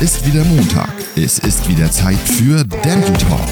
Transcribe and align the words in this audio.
ist 0.00 0.26
wieder 0.26 0.44
Montag. 0.44 0.92
Es 1.16 1.38
ist 1.38 1.68
wieder 1.68 1.90
Zeit 1.90 2.18
für 2.18 2.64
Dental 2.64 3.16
Talk. 3.16 3.48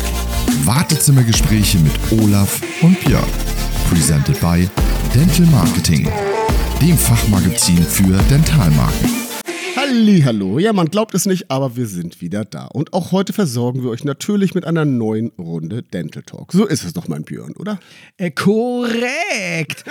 Wartezimmergespräche 0.65 1.79
mit 1.79 1.93
Olaf 2.21 2.61
und 2.83 3.03
Björn. 3.05 3.25
Presented 3.89 4.39
by 4.41 4.69
Dental 5.15 5.47
Marketing, 5.47 6.09
dem 6.81 6.99
Fachmagazin 6.99 7.83
für 7.83 8.17
Dentalmarken. 8.31 9.24
Hallo, 9.95 10.59
ja, 10.59 10.73
man 10.73 10.89
glaubt 10.89 11.15
es 11.15 11.25
nicht, 11.25 11.53
aber 11.53 11.77
wir 11.77 11.87
sind 11.87 12.21
wieder 12.21 12.45
da. 12.45 12.65
Und 12.65 12.93
auch 12.93 13.13
heute 13.13 13.33
versorgen 13.33 13.85
wir 13.85 13.91
euch 13.91 14.03
natürlich 14.03 14.53
mit 14.53 14.65
einer 14.67 14.85
neuen 14.85 15.29
Runde 15.39 15.85
Dental 15.85 16.25
Talk. 16.25 16.51
So 16.53 16.67
ist 16.67 16.83
es 16.83 16.95
doch, 16.95 17.07
mein 17.07 17.23
Björn, 17.23 17.55
oder? 17.55 17.79
Äh, 18.17 18.33
korrekt. 18.33 19.85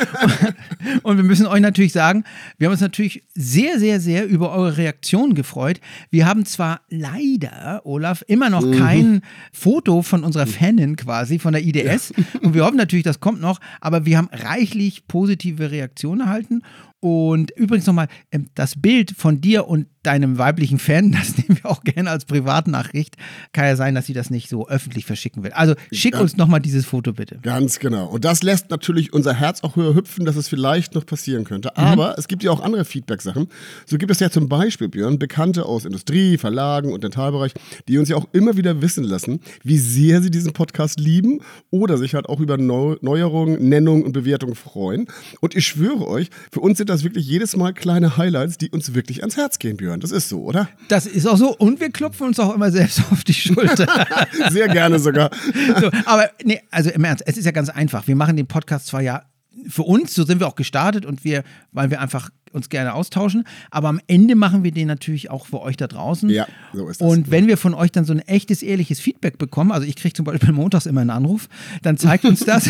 und 1.04 1.16
wir 1.16 1.24
müssen 1.24 1.46
euch 1.46 1.61
natürlich 1.61 1.93
sagen, 1.93 2.25
wir 2.57 2.68
haben 2.68 2.74
uns 2.74 2.82
natürlich 2.82 3.24
sehr, 3.34 3.79
sehr, 3.79 4.02
sehr 4.02 4.28
über 4.28 4.52
eure 4.52 4.75
Reaktionen 4.75 5.36
gefreut. 5.36 5.79
Wir 6.10 6.25
haben 6.25 6.46
zwar 6.46 6.82
leider, 6.89 7.82
Olaf, 7.86 8.25
immer 8.28 8.50
noch 8.50 8.65
Mhm. 8.65 8.78
kein 8.78 9.21
Foto 9.54 10.01
von 10.01 10.25
unserer 10.25 10.47
Fanin 10.47 10.97
quasi, 10.97 11.39
von 11.39 11.54
der 11.54 11.64
IDS. 11.64 12.11
Und 12.42 12.54
wir 12.54 12.65
hoffen 12.65 12.75
natürlich, 12.75 13.06
das 13.06 13.21
kommt 13.21 13.39
noch, 13.39 13.61
aber 13.79 14.06
wir 14.06 14.18
haben 14.18 14.28
reichlich 14.33 15.07
positive 15.07 15.71
Reaktionen 15.71 16.20
erhalten. 16.20 16.61
Und 17.00 17.51
übrigens 17.51 17.86
nochmal, 17.86 18.07
ähm, 18.32 18.47
das 18.56 18.82
Bild 18.82 19.11
von 19.11 19.42
dir 19.42 19.68
und 19.68 19.88
deinem 20.04 20.38
weiblichen 20.38 20.80
Fan, 20.80 21.12
das 21.20 21.38
nehmen 21.38 21.60
wir 21.62 21.70
auch 21.70 21.84
gerne 21.84 22.10
als 22.10 22.25
Privatnachricht. 22.25 23.16
Kann 23.54 23.66
ja 23.66 23.75
sein, 23.75 23.96
dass 23.96 24.06
sie 24.06 24.14
das 24.14 24.30
nicht 24.30 24.50
so 24.50 24.68
öffentlich 24.68 25.06
verschicken 25.06 25.44
will. 25.44 25.52
Also 25.52 25.75
schick 25.92 26.14
Ja. 26.16 26.21
uns 26.21 26.38
nochmal 26.38 26.60
dieses 26.60 26.86
Foto 26.86 27.14
bitte. 27.14 27.39
Ganz 27.42 27.80
genau. 27.80 28.08
Und 28.08 28.25
das 28.25 28.44
lässt 28.44 28.70
natürlich 28.70 29.14
unser 29.14 29.34
Herz 29.34 29.64
auch 29.64 29.75
höher 29.75 29.96
hüpfen, 29.96 30.25
dass 30.25 30.36
es 30.36 30.47
vielleicht 30.47 30.96
noch 30.96 31.06
passieren 31.06 31.44
könnte. 31.46 31.75
Aber 31.78 32.17
es 32.17 32.28
gibt 32.28 32.44
ja 32.44 32.52
auch 32.52 32.61
andere 32.61 32.86
Feedback-Sachen. 32.86 33.47
So 33.86 33.97
gibt 33.97 34.11
es 34.11 34.20
ja 34.20 34.30
zum 34.30 34.50
Beispiel, 34.50 34.89
Björn, 34.89 35.20
Bekannte 35.20 35.66
aus 35.66 35.86
Industrie, 35.86 36.38
Verlagen 36.38 36.92
und 36.94 37.03
Dentalbereich, 37.03 37.53
die 37.88 37.97
uns 37.97 38.09
ja 38.09 38.16
auch 38.16 38.28
immer 38.33 38.58
wieder 38.58 38.81
wissen 38.81 39.03
lassen, 39.03 39.39
wie 39.64 39.77
sehr 39.77 40.22
sie 40.22 40.31
diesen 40.31 40.53
Podcast 40.53 40.99
lieben 40.99 41.39
oder 41.72 41.97
sich 41.97 42.14
halt 42.16 42.27
auch 42.30 42.39
über 42.39 42.58
Neu 42.58 42.97
Neuerungen, 43.02 43.70
Nennungen 43.70 44.03
und 44.03 44.11
Bewertungen 44.14 44.55
freuen. 44.55 45.08
Und 45.39 45.55
ich 45.55 45.66
schwöre 45.67 46.08
euch, 46.08 46.30
für 46.52 46.59
uns 46.59 46.77
sind 46.77 46.89
das 46.89 47.03
wirklich 47.03 47.27
jedes 47.27 47.55
Mal 47.55 47.73
kleine 47.73 48.17
Highlights, 48.17 48.58
die 48.58 48.70
uns 48.70 48.94
wirklich 48.94 49.22
ans 49.22 49.38
Herz 49.38 49.59
gehen, 49.59 49.77
Björn. 49.77 49.92
Das 49.99 50.11
ist 50.11 50.30
so, 50.30 50.41
oder? 50.44 50.69
Das 50.88 51.05
ist 51.05 51.27
auch 51.27 51.38
so. 51.38 51.55
Und 51.55 51.80
wir 51.80 51.89
klopfen 51.91 52.27
uns 52.27 52.39
auch 52.39 52.53
immer 52.53 52.72
selbst 52.72 53.02
auf 53.11 53.23
die 53.23 53.33
Schulter. 53.33 53.88
Sehr 54.52 54.67
gerne 54.67 54.99
sogar. 54.99 55.30
so, 55.80 55.89
aber 56.05 56.30
nee, 56.44 56.61
also 56.72 56.89
im 56.89 57.03
Ernst, 57.03 57.23
es 57.27 57.38
ist 57.38 57.45
ja 57.45 57.52
ganz 57.52 57.69
einfach. 57.69 58.08
Wir 58.08 58.16
machen 58.16 58.36
den 58.36 58.47
Podcast 58.47 58.88
zwar 58.88 59.02
ja 59.02 59.23
für 59.67 59.83
uns, 59.83 60.14
so 60.14 60.23
sind 60.25 60.39
wir 60.39 60.47
auch 60.47 60.55
gestartet 60.55 61.05
und 61.05 61.23
wir, 61.23 61.44
weil 61.71 61.89
wir 61.89 62.02
einfach 62.02 62.30
uns 62.52 62.69
gerne 62.69 62.94
austauschen, 62.94 63.45
aber 63.71 63.88
am 63.89 63.99
Ende 64.08 64.36
machen 64.36 64.64
wir 64.64 64.71
den 64.71 64.88
natürlich 64.88 65.30
auch 65.31 65.45
für 65.47 65.61
euch 65.61 65.77
da 65.77 65.88
draußen. 65.88 66.30
Ja, 66.30 66.47
so 66.73 66.88
ist 66.88 67.02
das. 67.02 67.08
Und 67.08 67.31
wenn 67.31 67.47
wir 67.47 67.58
von 67.58 67.73
euch 67.73 67.91
dann 67.91 68.05
so 68.05 68.14
ein 68.14 68.19
echtes, 68.19 68.61
ehrliches 68.61 68.99
Feedback 68.99 69.38
bekommen, 69.38 69.71
also 69.71 69.88
ich 69.88 69.95
kriege 69.95 70.14
zum 70.14 70.25
Beispiel 70.25 70.52
montags 70.52 70.86
immer 70.86 71.02
einen 71.02 71.09
Anruf, 71.09 71.49
dann 71.81 71.97
zeigt 71.97 72.25
uns 72.25 72.39
das, 72.45 72.69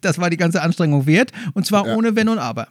das 0.00 0.18
war 0.18 0.30
die 0.30 0.36
ganze 0.36 0.62
Anstrengung 0.62 1.06
wert 1.06 1.32
und 1.54 1.66
zwar 1.66 1.86
Ja. 1.86 1.96
ohne 1.96 2.14
Wenn 2.14 2.28
und 2.28 2.38
Aber. 2.38 2.68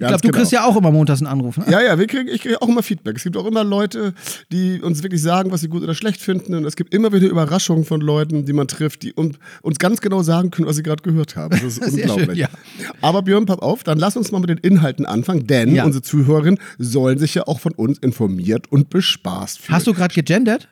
Ich 0.00 0.06
glaube, 0.06 0.20
du 0.22 0.30
kriegst 0.30 0.50
genau. 0.50 0.62
ja 0.62 0.68
auch 0.68 0.76
immer 0.76 0.90
montags 0.90 1.20
einen 1.20 1.26
Anruf. 1.26 1.56
Ne? 1.56 1.64
Ja, 1.70 1.80
ja, 1.82 1.98
wir 1.98 2.06
kriegen, 2.06 2.28
ich 2.28 2.42
kriege 2.42 2.60
auch 2.62 2.68
immer 2.68 2.82
Feedback. 2.82 3.16
Es 3.16 3.24
gibt 3.24 3.36
auch 3.36 3.46
immer 3.46 3.64
Leute, 3.64 4.14
die 4.52 4.80
uns 4.80 5.02
wirklich 5.02 5.20
sagen, 5.20 5.50
was 5.50 5.60
sie 5.62 5.68
gut 5.68 5.82
oder 5.82 5.94
schlecht 5.94 6.20
finden. 6.20 6.54
Und 6.54 6.64
es 6.64 6.76
gibt 6.76 6.94
immer 6.94 7.12
wieder 7.12 7.26
Überraschungen 7.26 7.84
von 7.84 8.00
Leuten, 8.00 8.44
die 8.44 8.52
man 8.52 8.68
trifft, 8.68 9.02
die 9.02 9.12
uns, 9.12 9.38
ganz 9.78 10.00
genau 10.00 10.22
sagen 10.22 10.50
können, 10.50 10.68
was 10.68 10.76
sie 10.76 10.82
gerade 10.82 11.02
gehört 11.02 11.34
haben. 11.36 11.50
Das 11.60 11.78
ist 11.78 11.82
unglaublich. 11.92 12.26
schön, 12.26 12.36
ja. 12.36 12.48
Aber 13.00 13.22
Björn, 13.22 13.46
pass 13.46 13.58
auf, 13.58 13.82
dann 13.82 13.98
lass 13.98 14.16
uns 14.16 14.30
mal 14.30 14.38
mit 14.40 14.50
den 14.50 14.58
Inhalten 14.58 15.04
anfangen, 15.06 15.46
denn 15.46 15.74
Ja. 15.74 15.84
unsere 15.84 16.02
Zuhörerinnen 16.02 16.58
sollen 16.78 17.18
sich 17.18 17.34
ja 17.34 17.46
auch 17.46 17.58
von 17.60 17.72
uns 17.72 17.98
informiert 17.98 18.70
und 18.70 18.90
bespaßt 18.90 19.58
fühlen. 19.60 19.76
Hast 19.76 19.86
du 19.86 19.94
gerade 19.94 20.14
gegendert? 20.14 20.68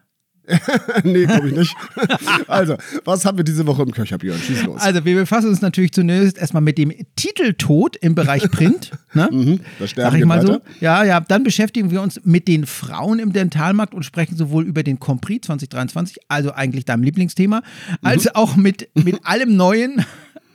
nee, 1.04 1.24
glaube 1.26 1.48
ich 1.48 1.56
nicht. 1.56 1.76
also, 2.48 2.76
was 3.04 3.24
haben 3.24 3.36
wir 3.36 3.44
diese 3.44 3.66
Woche 3.66 3.82
im 3.82 3.90
Köcher, 3.92 4.18
Björn? 4.18 4.38
Schieß 4.38 4.62
los. 4.64 4.80
Also, 4.80 5.04
wir 5.04 5.16
befassen 5.16 5.48
uns 5.48 5.60
natürlich 5.60 5.92
zunächst 5.92 6.38
erstmal 6.38 6.62
mit 6.62 6.78
dem 6.78 6.92
Titeltod 7.16 7.96
im 7.96 8.14
Bereich 8.14 8.50
Print. 8.50 8.90
ne? 9.14 9.28
Mhm, 9.36 9.60
das 9.78 9.90
Sag 9.96 10.14
ich 10.14 10.24
mal 10.24 10.44
so. 10.46 10.60
Ja, 10.80 11.04
ja, 11.04 11.20
dann 11.20 11.42
beschäftigen 11.44 11.90
wir 11.90 12.00
uns 12.02 12.20
mit 12.24 12.48
den 12.48 12.66
Frauen 12.66 13.18
im 13.18 13.32
Dentalmarkt 13.32 13.94
und 13.94 14.04
sprechen 14.04 14.36
sowohl 14.36 14.64
über 14.64 14.82
den 14.82 15.00
Compris 15.00 15.40
2023, 15.42 16.18
also 16.28 16.52
eigentlich 16.52 16.84
deinem 16.84 17.02
Lieblingsthema, 17.02 17.58
Mhm. 17.58 17.96
als 18.02 18.34
auch 18.34 18.56
mit, 18.56 18.88
mit 18.94 19.20
allem 19.24 19.56
Neuen 19.56 20.04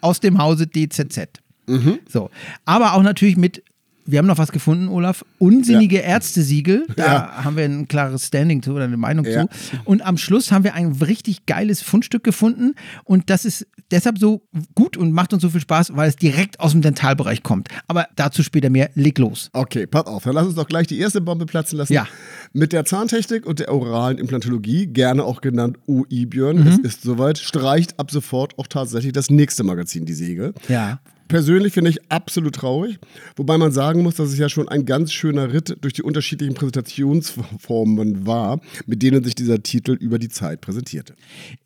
aus 0.01 0.19
dem 0.19 0.37
Hause 0.37 0.67
DZZ. 0.67 1.27
Mhm. 1.67 1.99
So. 2.09 2.29
Aber 2.65 2.93
auch 2.93 3.03
natürlich 3.03 3.37
mit. 3.37 3.63
Wir 4.05 4.19
haben 4.19 4.25
noch 4.27 4.37
was 4.37 4.51
gefunden, 4.51 4.87
Olaf. 4.87 5.23
Unsinnige 5.39 5.97
Ärztesiegel. 5.99 6.85
Da 6.95 7.05
Ja. 7.05 7.43
haben 7.43 7.55
wir 7.57 7.65
ein 7.65 7.87
klares 7.87 8.27
Standing 8.27 8.61
zu 8.63 8.73
oder 8.73 8.85
eine 8.85 8.97
Meinung 8.97 9.25
Ja. 9.25 9.47
zu. 9.47 9.49
Und 9.85 10.05
am 10.05 10.17
Schluss 10.17 10.51
haben 10.51 10.63
wir 10.63 10.73
ein 10.73 10.91
richtig 10.93 11.45
geiles 11.45 11.81
Fundstück 11.81 12.23
gefunden. 12.23 12.73
Und 13.03 13.29
das 13.29 13.45
ist 13.45 13.67
deshalb 13.91 14.17
so 14.17 14.41
gut 14.75 14.97
und 14.97 15.11
macht 15.11 15.33
uns 15.33 15.41
so 15.41 15.49
viel 15.49 15.61
Spaß, 15.61 15.95
weil 15.95 16.09
es 16.09 16.15
direkt 16.15 16.59
aus 16.59 16.71
dem 16.71 16.81
Dentalbereich 16.81 17.43
kommt. 17.43 17.67
Aber 17.87 18.07
dazu 18.15 18.43
später 18.43 18.69
mehr. 18.69 18.89
Leg 18.95 19.17
los. 19.17 19.49
Okay, 19.53 19.85
pass 19.87 20.05
auf, 20.05 20.23
dann 20.23 20.33
lass 20.33 20.45
uns 20.45 20.55
doch 20.55 20.67
gleich 20.67 20.87
die 20.87 20.99
erste 20.99 21.21
Bombe 21.21 21.45
platzen 21.45 21.77
lassen. 21.77 21.93
Ja. 21.93 22.07
Mit 22.53 22.73
der 22.73 22.85
Zahntechnik 22.85 23.45
und 23.45 23.59
der 23.59 23.71
oralen 23.73 24.17
Implantologie, 24.17 24.87
gerne 24.87 25.23
auch 25.23 25.41
genannt 25.41 25.77
OI 25.87 26.25
Björn, 26.25 26.57
Mhm. 26.61 26.67
es 26.67 26.77
ist 26.79 27.01
soweit, 27.03 27.37
streicht 27.37 27.99
ab 27.99 28.11
sofort 28.11 28.57
auch 28.59 28.67
tatsächlich 28.67 29.13
das 29.13 29.29
nächste 29.29 29.63
Magazin 29.63 30.05
die 30.05 30.13
Segel. 30.13 30.53
Ja. 30.67 30.99
Persönlich 31.31 31.71
finde 31.71 31.91
ich 31.91 32.11
absolut 32.11 32.55
traurig, 32.55 32.99
wobei 33.37 33.57
man 33.57 33.71
sagen 33.71 34.03
muss, 34.03 34.15
dass 34.15 34.29
es 34.29 34.37
ja 34.37 34.49
schon 34.49 34.67
ein 34.67 34.85
ganz 34.85 35.13
schöner 35.13 35.53
Ritt 35.53 35.77
durch 35.79 35.93
die 35.93 36.03
unterschiedlichen 36.03 36.55
Präsentationsformen 36.55 38.27
war, 38.27 38.59
mit 38.85 39.01
denen 39.01 39.23
sich 39.23 39.33
dieser 39.33 39.63
Titel 39.63 39.93
über 39.93 40.19
die 40.19 40.27
Zeit 40.27 40.59
präsentierte. 40.59 41.13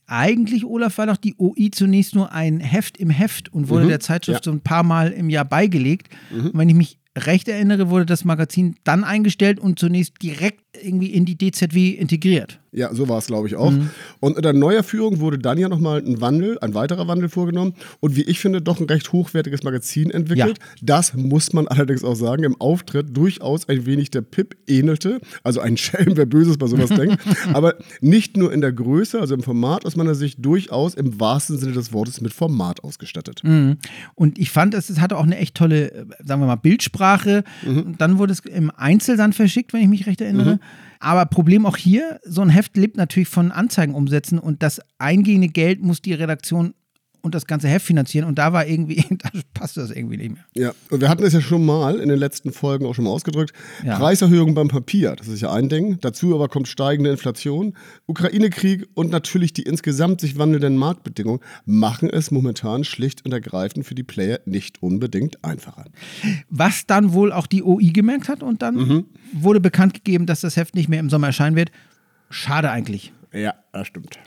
Eigentlich, 0.06 0.66
Olaf, 0.66 1.00
war 1.00 1.08
doch 1.08 1.18
die 1.18 1.34
OI 1.40 1.72
zunächst 1.72 2.14
nur 2.14 2.32
ein 2.32 2.60
Heft 2.60 2.98
im 2.98 3.10
Heft 3.10 3.52
und 3.52 3.70
wurde 3.70 3.88
der 3.88 4.00
Zeitschrift 4.00 4.46
ja. 4.46 4.52
so 4.52 4.56
ein 4.56 4.62
paar 4.62 4.84
Mal 4.84 5.12
im 5.12 5.32
Jahr 5.32 5.46
beigelegt. 5.46 6.10
Und 6.32 6.52
wenn 6.54 6.70
ich 6.70 6.76
mich 6.76 7.00
recht 7.18 7.48
erinnere, 7.48 7.90
wurde 7.90 8.06
das 8.06 8.24
Magazin 8.24 8.76
dann 8.84 9.04
eingestellt 9.04 9.60
und 9.60 9.80
zunächst 9.80 10.22
direkt 10.22 10.62
irgendwie 10.82 11.14
in 11.14 11.26
die 11.26 11.38
DZW 11.38 11.92
integriert. 11.92 12.60
Ja, 12.76 12.94
so 12.94 13.08
war 13.08 13.20
es, 13.20 13.28
glaube 13.28 13.48
ich, 13.48 13.56
auch. 13.56 13.72
Mhm. 13.72 13.90
Und 14.20 14.36
unter 14.36 14.52
neuer 14.52 14.84
Führung 14.84 15.22
wurde 15.22 15.40
dann 15.40 15.58
ja 15.58 15.70
nochmal 15.70 16.00
ein 16.06 16.20
Wandel, 16.20 16.60
ein 16.60 16.74
weiterer 16.74 17.08
Wandel 17.08 17.30
vorgenommen 17.30 17.74
und 18.02 18.18
wie 18.18 18.24
ich 18.24 18.42
finde, 18.42 18.62
doch 18.62 18.82
ein 18.82 18.86
recht 18.86 19.14
hochwertiges 19.14 19.64
Magazin 19.64 20.12
entwickelt. 20.12 20.60
Das 20.82 21.14
muss 21.14 21.54
man 21.54 21.68
allerdings 21.70 22.04
auch 22.04 22.16
sagen, 22.16 22.44
im 22.44 22.60
Auftritt 22.60 23.16
durchaus 23.16 23.70
ein 23.70 23.86
wenig 23.86 24.12
der 24.12 24.22
Pip 24.22 24.58
ähnelte. 24.68 25.22
Also 25.42 25.62
ein 25.62 25.78
Schelm, 25.78 26.18
wer 26.18 26.26
Böses 26.26 26.58
bei 26.58 26.68
sowas 26.68 26.90
denkt. 26.90 27.24
Aber 27.54 27.76
nicht 28.02 28.36
nur 28.36 28.52
in 28.52 28.60
der 28.60 28.74
Größe, 28.74 29.22
also 29.22 29.36
im 29.36 29.44
Format, 29.44 29.86
aus 29.86 29.96
meiner 29.96 30.14
Sicht 30.14 30.46
durchaus 30.46 30.96
im 30.96 31.18
wahrsten 31.18 31.58
Sinne 31.58 31.72
des 31.72 31.94
Wortes 31.94 32.20
mit 32.20 32.34
Format 32.34 32.84
ausgestattet. 32.84 33.40
Mhm. 33.46 33.78
Und 34.16 34.38
ich 34.38 34.52
fand, 34.52 34.74
es 34.74 35.00
hatte 35.00 35.16
auch 35.16 35.24
eine 35.24 35.38
echt 35.38 35.56
tolle, 35.56 35.94
äh, 35.94 36.06
sagen 36.26 36.42
wir 36.42 36.48
mal, 36.48 36.58
Bildsprache. 36.58 37.46
Mhm. 37.66 37.82
Und 37.84 38.02
dann 38.02 38.18
wurde 38.18 38.34
es 38.34 38.42
im 38.42 38.70
Einzel 38.70 39.16
dann 39.16 39.32
verschickt, 39.32 39.72
wenn 39.72 39.82
ich 39.82 39.88
mich 39.88 40.08
recht 40.08 40.20
erinnere. 40.20 40.60
Aber 41.00 41.26
Problem 41.26 41.66
auch 41.66 41.78
hier, 41.78 42.20
so 42.24 42.42
ein 42.42 42.50
Heft 42.50 42.78
lebt 42.78 42.98
natürlich 42.98 43.30
von 43.30 43.52
Anzeigenumsätzen 43.52 44.40
und 44.40 44.64
das 44.64 44.82
eingehende 44.98 45.48
Geld 45.48 45.82
muss 45.82 46.02
die 46.02 46.14
Redaktion 46.14 46.74
und 47.26 47.36
das 47.36 47.48
ganze 47.48 47.68
Heft 47.68 47.86
finanzieren. 47.86 48.26
Und 48.28 48.36
da 48.38 48.54
war 48.54 48.66
irgendwie, 48.66 49.04
da 49.10 49.30
passte 49.54 49.82
das 49.82 49.92
irgendwie 49.92 50.18
nicht 50.18 50.32
mehr. 50.34 50.46
Ja, 50.56 50.72
und 50.92 51.02
wir 51.02 51.10
hatten 51.10 51.24
es 51.24 51.34
ja 51.34 51.42
schon 51.42 51.66
mal 51.66 52.00
in 52.00 52.08
den 52.10 52.20
letzten 52.20 52.54
Folgen 52.54 52.86
auch 52.86 52.94
schon 52.94 53.04
mal 53.06 53.12
ausgedrückt. 53.12 53.52
Ja. 53.84 53.98
Preiserhöhung 53.98 54.54
beim 54.54 54.68
Papier, 54.70 55.16
das 55.16 55.28
ist 55.28 55.42
ja 55.42 55.52
ein 55.52 55.68
Ding. 55.68 55.98
Dazu 56.02 56.34
aber 56.36 56.48
kommt 56.48 56.68
steigende 56.68 57.10
Inflation, 57.10 57.74
Ukraine-Krieg 58.06 58.88
und 58.94 59.12
natürlich 59.12 59.52
die 59.54 59.64
insgesamt 59.64 60.22
sich 60.22 60.38
wandelnden 60.38 60.78
Marktbedingungen 60.78 61.42
machen 61.66 62.10
es 62.10 62.32
momentan 62.32 62.84
schlicht 62.84 63.26
und 63.26 63.32
ergreifend 63.34 63.86
für 63.86 63.96
die 63.96 64.04
Player 64.04 64.40
nicht 64.46 64.82
unbedingt 64.84 65.44
einfacher. 65.44 65.86
Was 66.50 66.86
dann 66.86 67.12
wohl 67.14 67.32
auch 67.34 67.48
die 67.48 67.64
OI 67.64 67.90
gemerkt 67.92 68.30
hat 68.30 68.44
und 68.44 68.62
dann 68.62 68.76
Mhm. 68.76 69.06
wurde 69.34 69.60
bekannt 69.60 69.94
gegeben, 69.96 70.26
dass 70.28 70.42
das 70.42 70.56
Heft 70.58 70.76
nicht 70.76 70.90
mehr 70.90 71.00
im 71.00 71.10
Sommer 71.10 71.28
erscheinen 71.28 71.56
wird. 71.56 71.72
Schade 72.30 72.70
eigentlich. 72.70 73.12
Ja, 73.34 73.56
das 73.74 73.88
stimmt. 73.88 74.20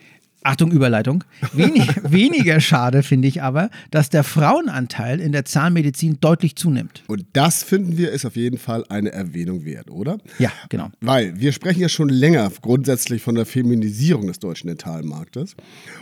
Achtung, 0.48 0.72
Überleitung. 0.72 1.24
Wenig, 1.52 1.90
weniger 2.02 2.58
schade 2.60 3.02
finde 3.02 3.28
ich 3.28 3.42
aber, 3.42 3.68
dass 3.90 4.08
der 4.08 4.24
Frauenanteil 4.24 5.20
in 5.20 5.32
der 5.32 5.44
Zahnmedizin 5.44 6.20
deutlich 6.22 6.56
zunimmt. 6.56 7.02
Und 7.06 7.26
das 7.34 7.62
finden 7.62 7.98
wir 7.98 8.12
ist 8.12 8.24
auf 8.24 8.34
jeden 8.34 8.56
Fall 8.56 8.82
eine 8.88 9.12
Erwähnung 9.12 9.66
wert, 9.66 9.90
oder? 9.90 10.16
Ja, 10.38 10.50
genau. 10.70 10.88
Weil 11.02 11.38
wir 11.38 11.52
sprechen 11.52 11.80
ja 11.80 11.90
schon 11.90 12.08
länger 12.08 12.50
grundsätzlich 12.62 13.20
von 13.20 13.34
der 13.34 13.44
Feminisierung 13.44 14.26
des 14.26 14.38
deutschen 14.38 14.68
Dentalmarktes. 14.68 15.54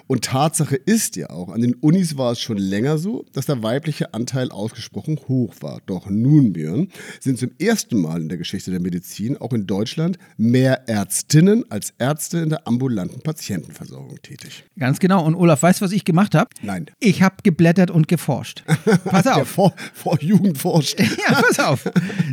Und 0.06 0.26
Tatsache 0.26 0.76
ist 0.76 1.16
ja 1.16 1.30
auch, 1.30 1.48
an 1.48 1.60
den 1.60 1.74
Unis 1.74 2.16
war 2.16 2.30
es 2.30 2.40
schon 2.40 2.58
länger 2.58 2.98
so, 2.98 3.24
dass 3.32 3.46
der 3.46 3.64
weibliche 3.64 4.14
Anteil 4.14 4.52
ausgesprochen 4.52 5.18
hoch 5.26 5.56
war. 5.58 5.80
Doch 5.86 6.08
nun, 6.08 6.52
Björn, 6.52 6.86
sind 7.18 7.40
zum 7.40 7.50
ersten 7.58 7.98
Mal 7.98 8.20
in 8.20 8.28
der 8.28 8.38
Geschichte 8.38 8.70
der 8.70 8.78
Medizin 8.78 9.36
auch 9.38 9.52
in 9.52 9.66
Deutschland 9.66 10.18
mehr 10.36 10.88
Ärztinnen 10.88 11.68
als 11.68 11.94
Ärzte 11.98 12.38
in 12.38 12.50
der 12.50 12.68
ambulanten 12.68 13.22
Patientenversorgung 13.22 14.22
tätig. 14.22 14.35
Tätig. 14.36 14.64
Ganz 14.78 14.98
genau. 14.98 15.24
Und 15.24 15.34
Olaf, 15.34 15.62
weißt 15.62 15.80
du, 15.80 15.84
was 15.84 15.92
ich 15.92 16.04
gemacht 16.04 16.34
habe? 16.34 16.50
Nein. 16.62 16.86
Ich 17.00 17.22
habe 17.22 17.36
geblättert 17.42 17.90
und 17.90 18.08
geforscht. 18.08 18.64
Pass 19.04 19.26
auf. 19.26 19.48
vor, 19.48 19.74
vor 19.94 20.20
Jugend 20.20 20.58
forscht. 20.58 21.00
Ja, 21.28 21.40
pass 21.40 21.58
auf. 21.58 21.84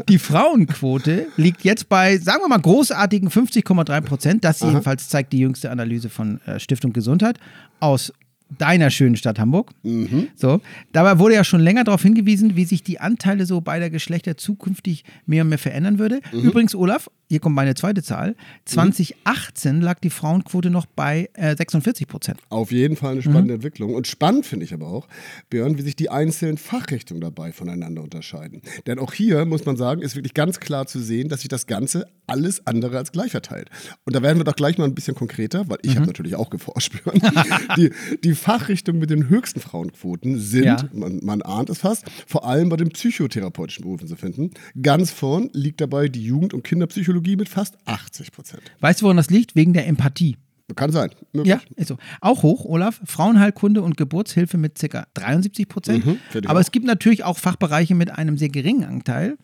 Die 0.09 0.19
Frauenquote 0.19 1.27
liegt 1.37 1.63
jetzt 1.63 1.89
bei, 1.89 2.17
sagen 2.17 2.41
wir 2.41 2.47
mal, 2.49 2.59
großartigen 2.59 3.29
50,3 3.29 4.01
Prozent. 4.01 4.43
Das 4.43 4.59
jedenfalls 4.59 5.09
zeigt 5.09 5.33
die 5.33 5.39
jüngste 5.39 5.71
Analyse 5.71 6.09
von 6.09 6.41
äh, 6.41 6.59
Stiftung 6.59 6.93
Gesundheit 6.93 7.39
aus 7.79 8.11
deiner 8.57 8.91
schönen 8.91 9.15
Stadt 9.15 9.39
Hamburg. 9.39 9.71
So, 10.35 10.61
dabei 10.91 11.17
wurde 11.17 11.33
ja 11.35 11.43
schon 11.43 11.61
länger 11.61 11.83
darauf 11.85 12.03
hingewiesen, 12.03 12.55
wie 12.55 12.65
sich 12.65 12.83
die 12.83 12.99
Anteile 12.99 13.45
so 13.47 13.61
beider 13.61 13.89
Geschlechter 13.89 14.37
zukünftig 14.37 15.05
mehr 15.25 15.43
und 15.43 15.49
mehr 15.49 15.57
verändern 15.57 15.97
würde. 15.97 16.19
Übrigens, 16.31 16.75
Olaf, 16.75 17.09
hier 17.33 17.39
kommt 17.39 17.55
meine 17.55 17.73
zweite 17.73 18.03
Zahl. 18.03 18.35
2018 18.65 19.81
lag 19.81 19.99
die 19.99 20.11
Frauenquote 20.11 20.69
noch 20.69 20.85
bei 20.85 21.31
äh, 21.33 21.55
46 21.55 22.07
Prozent. 22.07 22.39
Auf 22.49 22.71
jeden 22.71 22.95
Fall 22.95 23.13
eine 23.13 23.23
spannende 23.23 23.55
Entwicklung. 23.55 23.95
Und 23.95 24.05
spannend 24.05 24.45
finde 24.45 24.65
ich 24.65 24.73
aber 24.75 24.85
auch, 24.87 25.07
Björn, 25.49 25.75
wie 25.79 25.81
sich 25.81 25.95
die 25.95 26.11
einzelnen 26.11 26.59
Fachrichtungen 26.59 27.21
dabei 27.21 27.51
voneinander 27.51 28.03
unterscheiden. 28.03 28.61
Denn 28.85 28.99
auch 28.99 29.13
hier 29.13 29.45
muss 29.45 29.65
man 29.65 29.77
sagen, 29.77 30.03
ist 30.03 30.15
wirklich 30.15 30.35
ganz 30.35 30.59
klar 30.59 30.85
zu 30.85 30.99
sehen, 30.99 31.27
dass 31.27 31.39
sich 31.41 31.49
das 31.49 31.65
Ganze 31.65 32.05
alles 32.27 32.67
andere 32.67 32.99
als 32.99 33.11
gleich 33.11 33.31
verteilt. 33.31 33.71
Und 34.05 34.15
da 34.15 34.21
werden 34.21 34.37
wir 34.37 34.43
doch 34.43 34.55
gleich 34.55 34.77
mal 34.77 34.85
ein 34.85 34.93
bisschen 34.93 35.15
konkreter, 35.15 35.67
weil 35.69 35.79
ich 35.81 35.95
habe 35.95 36.05
natürlich 36.05 36.35
auch 36.35 36.51
geforscht, 36.51 36.93
Björn. 37.03 37.19
die, 37.77 37.89
die 38.23 38.35
Fachrichtungen 38.35 38.99
mit 38.99 39.09
den 39.09 39.27
höchsten 39.27 39.59
Frauenquoten 39.59 40.37
sind, 40.39 40.65
Ja. 40.65 40.77
man, 40.93 41.19
man 41.23 41.41
ahnt 41.41 41.71
es 41.71 41.79
fast, 41.79 42.05
vor 42.27 42.47
allem 42.47 42.69
bei 42.69 42.77
den 42.77 42.89
psychotherapeutischen 42.89 43.85
Berufen 43.85 44.07
zu 44.07 44.15
finden. 44.17 44.51
Ganz 44.79 45.09
vorn 45.09 45.49
liegt 45.53 45.81
dabei 45.81 46.09
die 46.09 46.23
Jugend- 46.23 46.53
und 46.53 46.63
Kinderpsychologie 46.63 47.22
mit 47.35 47.49
fast 47.49 47.77
80 47.85 48.31
Prozent. 48.31 48.61
Weißt 48.79 49.01
du, 49.01 49.05
woran 49.05 49.17
das 49.17 49.29
liegt? 49.29 49.55
Wegen 49.55 49.73
der 49.73 49.87
Empathie. 49.87 50.37
Kann 50.75 50.91
sein. 50.91 51.11
Möglich. 51.33 51.49
Ja, 51.53 51.61
ist 51.75 51.89
so. 51.89 51.97
Auch 52.21 52.41
hoch, 52.41 52.65
Olaf. 52.65 52.99
Frauenheilkunde 53.05 53.81
und 53.81 53.97
Geburtshilfe 53.97 54.57
mit 54.57 54.79
ca. 54.79 55.05
73 55.13 55.67
Prozent. 55.67 56.05
Mhm, 56.05 56.17
Aber 56.45 56.59
auch. 56.59 56.61
es 56.61 56.71
gibt 56.71 56.85
natürlich 56.85 57.23
auch 57.23 57.37
Fachbereiche 57.37 57.95
mit 57.95 58.11
einem 58.11 58.37
sehr 58.37 58.49
geringen 58.49 58.85
Anteil. 58.85 59.37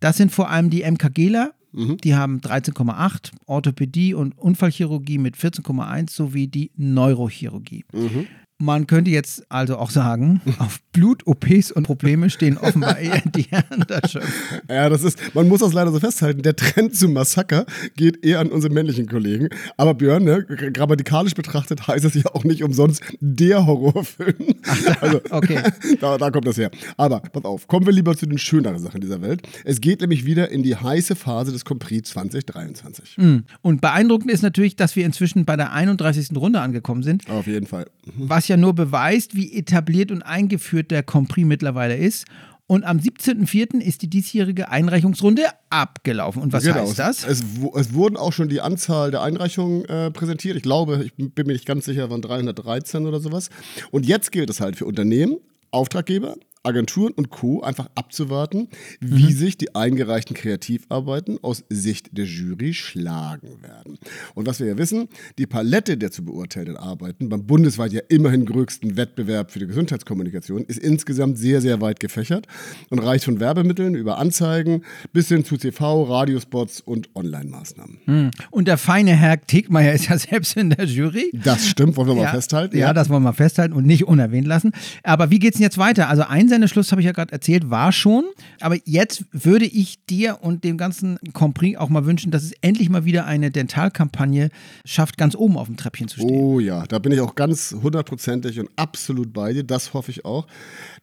Das 0.00 0.16
sind 0.16 0.32
vor 0.32 0.50
allem 0.50 0.70
die 0.70 0.82
MKGler. 0.82 1.52
Mhm. 1.72 1.96
Die 1.98 2.14
haben 2.14 2.40
13,8, 2.40 3.32
Orthopädie 3.46 4.14
und 4.14 4.36
Unfallchirurgie 4.38 5.18
mit 5.18 5.36
14,1 5.36 6.10
sowie 6.10 6.46
die 6.48 6.70
Neurochirurgie. 6.76 7.84
Mhm. 7.92 8.26
Man 8.64 8.86
könnte 8.86 9.10
jetzt 9.10 9.44
also 9.50 9.76
auch 9.76 9.90
sagen, 9.90 10.40
auf 10.58 10.80
Blut, 10.92 11.26
OPs 11.26 11.70
und 11.70 11.82
Probleme 11.82 12.30
stehen 12.30 12.56
offenbar 12.56 12.98
eher 12.98 13.20
die 13.20 13.42
Herren 13.42 13.84
der 13.86 14.08
Schöpfung. 14.08 14.60
Ja, 14.70 14.88
das 14.88 15.04
ist, 15.04 15.18
man 15.34 15.48
muss 15.48 15.60
das 15.60 15.74
leider 15.74 15.92
so 15.92 16.00
festhalten. 16.00 16.40
Der 16.40 16.56
Trend 16.56 16.96
zum 16.96 17.12
Massaker 17.12 17.66
geht 17.94 18.24
eher 18.24 18.40
an 18.40 18.48
unsere 18.48 18.72
männlichen 18.72 19.06
Kollegen. 19.06 19.48
Aber 19.76 19.92
Björn, 19.92 20.24
ne, 20.24 20.44
grammatikalisch 20.44 21.34
betrachtet 21.34 21.86
heißt 21.86 22.06
es 22.06 22.14
ja 22.14 22.22
auch 22.32 22.44
nicht 22.44 22.62
umsonst 22.62 23.02
der 23.20 23.66
Horrorfilm. 23.66 24.54
Also, 25.02 25.20
okay. 25.30 25.60
da, 26.00 26.16
da 26.16 26.30
kommt 26.30 26.46
das 26.46 26.56
her. 26.56 26.70
Aber 26.96 27.20
pass 27.20 27.44
auf, 27.44 27.66
kommen 27.66 27.84
wir 27.84 27.92
lieber 27.92 28.16
zu 28.16 28.24
den 28.24 28.38
schöneren 28.38 28.78
Sachen 28.78 29.02
dieser 29.02 29.20
Welt. 29.20 29.46
Es 29.64 29.82
geht 29.82 30.00
nämlich 30.00 30.24
wieder 30.24 30.50
in 30.50 30.62
die 30.62 30.74
heiße 30.74 31.16
Phase 31.16 31.52
des 31.52 31.66
Compris 31.66 32.04
2023. 32.04 33.18
Und 33.60 33.80
beeindruckend 33.82 34.30
ist 34.30 34.42
natürlich, 34.42 34.74
dass 34.76 34.96
wir 34.96 35.04
inzwischen 35.04 35.44
bei 35.44 35.56
der 35.56 35.72
31. 35.72 36.30
Runde 36.34 36.60
angekommen 36.60 37.02
sind. 37.02 37.28
Auf 37.28 37.46
jeden 37.46 37.66
Fall. 37.66 37.86
was 38.16 38.48
ja 38.48 38.53
nur 38.56 38.74
beweist, 38.74 39.34
wie 39.34 39.52
etabliert 39.52 40.10
und 40.10 40.22
eingeführt 40.22 40.90
der 40.90 41.02
Compris 41.02 41.44
mittlerweile 41.44 41.96
ist. 41.96 42.24
Und 42.66 42.84
am 42.84 42.96
17.04. 42.96 43.78
ist 43.80 44.00
die 44.00 44.08
diesjährige 44.08 44.70
Einreichungsrunde 44.70 45.42
abgelaufen. 45.68 46.40
Und 46.40 46.52
was 46.54 46.64
Genau. 46.64 46.76
heißt 46.86 46.98
das? 46.98 47.24
Es, 47.24 47.42
es 47.74 47.92
wurden 47.92 48.16
auch 48.16 48.32
schon 48.32 48.48
die 48.48 48.62
Anzahl 48.62 49.10
der 49.10 49.20
Einreichungen 49.22 49.84
äh, 49.84 50.10
präsentiert. 50.10 50.56
Ich 50.56 50.62
glaube, 50.62 51.04
ich 51.04 51.12
bin 51.14 51.46
mir 51.46 51.52
nicht 51.52 51.66
ganz 51.66 51.84
sicher, 51.84 52.08
waren 52.08 52.22
313 52.22 53.06
oder 53.06 53.20
sowas. 53.20 53.50
Und 53.90 54.06
jetzt 54.06 54.32
gilt 54.32 54.48
es 54.48 54.60
halt 54.60 54.76
für 54.76 54.86
Unternehmen, 54.86 55.36
Auftraggeber, 55.72 56.36
Agenturen 56.64 57.12
und 57.12 57.30
Co. 57.30 57.62
einfach 57.62 57.88
abzuwarten, 57.94 58.68
wie 59.00 59.32
sich 59.32 59.56
die 59.56 59.74
eingereichten 59.74 60.34
Kreativarbeiten 60.34 61.38
aus 61.42 61.64
Sicht 61.68 62.16
der 62.16 62.24
Jury 62.24 62.74
schlagen 62.74 63.62
werden. 63.62 63.98
Und 64.34 64.46
was 64.46 64.60
wir 64.60 64.66
ja 64.66 64.78
wissen, 64.78 65.08
die 65.38 65.46
Palette 65.46 65.96
der 65.96 66.10
zu 66.10 66.24
beurteilenden 66.24 66.76
Arbeiten 66.76 67.28
beim 67.28 67.46
bundesweit 67.46 67.92
ja 67.92 68.00
immerhin 68.08 68.46
größten 68.46 68.96
Wettbewerb 68.96 69.50
für 69.50 69.58
die 69.58 69.66
Gesundheitskommunikation 69.66 70.64
ist 70.64 70.78
insgesamt 70.78 71.38
sehr, 71.38 71.60
sehr 71.60 71.80
weit 71.80 72.00
gefächert 72.00 72.46
und 72.90 72.98
reicht 72.98 73.24
von 73.24 73.40
Werbemitteln 73.40 73.94
über 73.94 74.18
Anzeigen 74.18 74.82
bis 75.12 75.28
hin 75.28 75.44
zu 75.44 75.56
TV, 75.56 76.04
Radiospots 76.04 76.80
und 76.80 77.14
Online-Maßnahmen. 77.14 78.30
Und 78.50 78.68
der 78.68 78.78
feine 78.78 79.12
Herr 79.12 79.40
Tegmeier 79.40 79.92
ist 79.92 80.08
ja 80.08 80.18
selbst 80.24 80.56
in 80.56 80.70
der 80.70 80.86
Jury. 80.86 81.30
Das 81.32 81.66
stimmt, 81.66 81.96
wollen 81.96 82.08
wir 82.08 82.14
mal 82.14 82.30
festhalten. 82.30 82.76
Ja, 82.76 82.92
das 82.92 83.08
wollen 83.08 83.22
wir 83.22 83.30
mal 83.30 83.32
festhalten 83.34 83.74
und 83.74 83.86
nicht 83.86 84.04
unerwähnt 84.04 84.46
lassen. 84.46 84.72
Aber 85.02 85.30
wie 85.30 85.38
geht's 85.38 85.58
denn 85.58 85.64
jetzt 85.64 85.78
weiter? 85.78 86.08
Also 86.08 86.22
Einsendeschluss, 86.54 86.92
habe 86.92 87.00
ich 87.00 87.06
ja 87.06 87.12
gerade 87.12 87.32
erzählt, 87.32 87.70
war 87.70 87.92
schon. 87.92 88.24
Aber 88.60 88.76
jetzt 88.84 89.24
würde 89.32 89.66
ich 89.66 90.04
dir 90.06 90.38
und 90.42 90.64
dem 90.64 90.78
ganzen 90.78 91.18
Compris 91.32 91.76
auch 91.76 91.88
mal 91.88 92.06
wünschen, 92.06 92.30
dass 92.30 92.42
es 92.42 92.52
endlich 92.60 92.88
mal 92.88 93.04
wieder 93.04 93.26
eine 93.26 93.50
Dentalkampagne 93.50 94.50
schafft, 94.84 95.18
ganz 95.18 95.34
oben 95.34 95.56
auf 95.56 95.66
dem 95.66 95.76
Treppchen 95.76 96.08
zu 96.08 96.20
stehen. 96.20 96.30
Oh 96.30 96.60
ja, 96.60 96.86
da 96.86 96.98
bin 96.98 97.12
ich 97.12 97.20
auch 97.20 97.34
ganz 97.34 97.74
hundertprozentig 97.82 98.60
und 98.60 98.70
absolut 98.76 99.32
bei 99.32 99.52
dir. 99.52 99.64
Das 99.64 99.94
hoffe 99.94 100.10
ich 100.10 100.24
auch. 100.24 100.46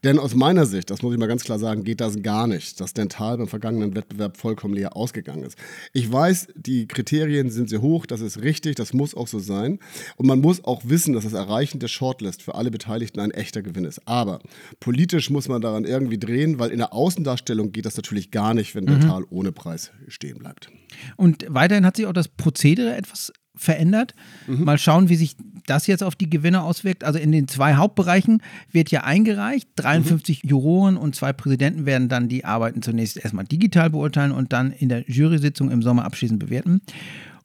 Denn 0.04 0.18
aus 0.18 0.34
meiner 0.34 0.66
Sicht, 0.66 0.90
das 0.90 1.02
muss 1.02 1.14
ich 1.14 1.20
mal 1.20 1.28
ganz 1.28 1.44
klar 1.44 1.60
sagen, 1.60 1.84
geht 1.84 2.02
das 2.02 2.22
gar 2.22 2.48
nicht, 2.48 2.80
dass 2.80 2.94
Dental 2.94 3.38
beim 3.38 3.48
vergangenen 3.48 3.96
Wettbewerb 3.96 4.38
vollkommen 4.38 4.74
leer 4.74 4.96
ausgegangen 4.96 5.44
ist. 5.44 5.58
Ich 5.94 6.12
weiß, 6.12 6.48
die 6.56 6.88
Kriterien 6.88 7.50
sind 7.52 7.70
sehr 7.70 7.82
hoch, 7.82 8.06
das 8.06 8.22
ist 8.22 8.42
richtig, 8.42 8.76
das 8.76 8.94
muss 8.94 9.16
auch 9.16 9.28
so 9.28 9.40
sein. 9.40 9.80
Und 10.16 10.28
man 10.28 10.40
muss 10.40 10.64
auch 10.64 10.82
wissen, 10.86 11.14
dass 11.14 11.24
das 11.24 11.34
Erreichen 11.34 11.80
der 11.80 11.88
Shortlist 11.88 12.42
für 12.42 12.56
alle 12.56 12.72
Beteiligten 12.72 13.20
ein 13.20 13.32
echter 13.32 13.62
Gewinn 13.62 13.86
ist. 13.86 14.08
Aber 14.08 14.40
politisch 14.80 15.30
muss 15.30 15.41
man 15.48 15.62
daran 15.62 15.86
irgendwie 15.86 16.18
drehen, 16.18 16.60
weil 16.60 16.72
in 16.72 16.78
der 16.78 16.94
Außendarstellung 16.94 17.72
geht 17.72 17.86
das 17.86 17.96
natürlich 17.96 18.32
gar 18.32 18.54
nicht, 18.54 18.76
wenn 18.76 18.86
Dental 18.86 19.24
ohne 19.30 19.52
Preis 19.52 19.92
stehen 20.08 20.40
bleibt. 20.40 20.70
Und 21.16 21.46
weiterhin 21.50 21.86
hat 21.86 21.96
sich 21.96 22.06
auch 22.06 22.14
das 22.14 22.28
Prozedere 22.28 22.96
etwas 22.96 23.32
verändert. 23.56 24.16
Mal 24.48 24.78
schauen, 24.78 25.10
wie 25.10 25.16
sich 25.16 25.36
das 25.68 25.88
jetzt 25.88 26.04
auf 26.04 26.16
die 26.16 26.30
Gewinne 26.30 26.64
auswirkt. 26.64 27.04
Also 27.04 27.20
in 27.20 27.32
den 27.32 27.48
zwei 27.48 27.76
Hauptbereichen 27.76 28.42
wird 28.72 28.92
ja 28.92 29.04
eingereicht. 29.04 29.70
53 29.76 30.44
Juroren 30.46 30.98
und 30.98 31.16
zwei 31.16 31.34
Präsidenten 31.34 31.86
werden 31.86 32.10
dann 32.10 32.30
die 32.30 32.46
Arbeiten 32.46 32.82
zunächst 32.82 33.18
erstmal 33.18 33.46
digital 33.46 33.90
beurteilen 33.90 34.32
und 34.32 34.54
dann 34.54 34.72
in 34.72 34.90
der 34.90 35.10
Jury-Sitzung 35.10 35.70
im 35.70 35.82
Sommer 35.82 36.06
abschließend 36.06 36.40
bewerten. 36.40 36.82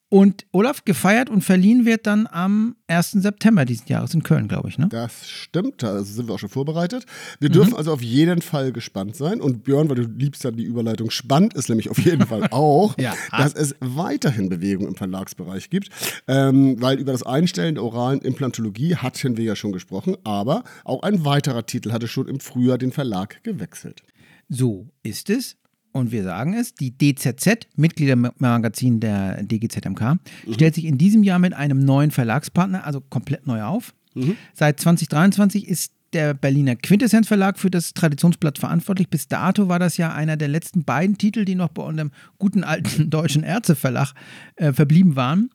Und 0.08 0.47
Olaf, 0.53 0.85
gefeiert 0.85 1.29
und 1.31 1.43
verliehen 1.43 1.85
wird 1.85 2.06
dann 2.06 2.29
am 2.31 2.76
1. 2.87 3.11
September 3.11 3.64
diesen 3.64 3.88
Jahres 3.88 4.14
in 4.14 4.23
Köln, 4.23 4.47
glaube 4.47 4.69
ich. 4.69 4.79
Ne? 4.79 4.88
Das 4.88 5.29
stimmt, 5.29 5.82
da 5.82 6.05
sind 6.05 6.29
wir 6.29 6.35
auch 6.35 6.38
schon 6.38 6.49
vorbereitet. 6.49 7.06
Wir 7.41 7.49
dürfen 7.49 7.75
also 7.75 7.93
auf 7.93 8.03
jeden 8.03 8.41
Fall 8.41 8.70
gespannt 8.70 9.17
sein. 9.17 9.41
Und 9.41 9.64
Björn, 9.64 9.88
weil 9.88 9.97
du 9.97 10.03
liebst 10.03 10.44
ja 10.44 10.53
die 10.53 10.62
Überleitung, 10.62 11.11
spannend 11.11 11.55
ist 11.55 11.69
nämlich 11.69 11.91
auf 11.91 11.99
jeden 11.99 12.25
Fall 12.29 12.47
auch, 12.53 12.97
Ja. 13.00 13.14
dass 13.37 13.53
es 13.55 13.75
weiterhin 13.81 14.49
Bewegung 14.49 14.87
im 14.87 14.94
Verlagsbereich 14.94 15.70
gibt. 15.70 15.88
Ähm, 16.29 16.81
weil 16.81 17.01
über 17.01 17.10
das 17.10 17.25
Einstellen 17.25 17.75
der 17.75 17.82
oralen 17.82 18.20
Implantologie 18.20 18.94
hatten 18.94 19.36
wir 19.36 19.44
ja 19.44 19.56
schon 19.56 19.72
gesprochen, 19.72 20.17
aber 20.22 20.63
auch 20.84 21.03
ein 21.03 21.25
weiterer 21.25 21.67
Titel 21.67 21.91
hatte 21.91 22.06
schon 22.06 22.29
im 22.29 22.39
Frühjahr 22.39 22.79
den 22.79 22.93
Verlag 22.93 23.43
gewechselt. 23.43 24.03
So 24.48 24.86
ist 25.03 25.31
es. 25.31 25.56
Und 25.96 26.12
wir 26.12 26.22
sagen 26.24 26.55
es, 26.55 26.74
die 26.74 26.96
DZZ, 26.96 27.67
Mitgliedermagazin 27.76 29.00
der 29.00 29.43
DGZMK, 29.43 30.19
stellt 30.53 30.74
sich 30.74 30.84
in 30.84 30.98
diesem 30.98 31.22
Jahr 31.22 31.38
mit 31.38 31.55
einem 31.55 31.79
neuen 31.79 32.10
Verlagspartner, 32.10 32.84
also 32.84 33.00
komplett 33.00 33.46
neu 33.46 33.62
auf. 33.62 33.94
Seit 34.55 34.79
2023 34.79 35.67
ist 35.67 35.93
der 36.12 36.34
Berliner 36.34 36.76
Quintessenz 36.76 37.29
Verlag 37.29 37.58
für 37.58 37.70
das 37.70 37.94
Traditionsblatt 37.94 38.58
verantwortlich. 38.58 39.08
Bis 39.08 39.29
dato 39.29 39.69
war 39.69 39.79
das 39.79 39.96
ja 39.96 40.12
einer 40.12 40.36
der 40.36 40.48
letzten 40.48 40.84
beiden 40.84 41.19
Titel, 41.19 41.44
die 41.44 41.55
noch 41.55 41.69
bei 41.69 41.82
unserem 41.82 42.10
guten 42.38 42.65
alten 42.65 43.10
deutschen 43.10 43.43
Ärzteverlag 43.43 44.12
äh, 44.56 44.72
verblieben 44.72 45.17
waren. 45.17 45.50